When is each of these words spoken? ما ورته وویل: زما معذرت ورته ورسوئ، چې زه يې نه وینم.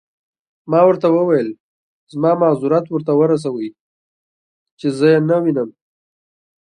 ما 0.71 0.81
ورته 0.87 1.07
وویل: 1.15 1.47
زما 2.11 2.31
معذرت 2.41 2.85
ورته 2.89 3.11
ورسوئ، 3.15 3.69
چې 4.79 4.87
زه 4.97 5.05
يې 5.13 5.19
نه 5.29 5.37
وینم. 5.43 5.69